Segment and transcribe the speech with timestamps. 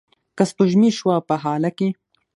[0.37, 1.87] که سپوږمۍ شوه په هاله کې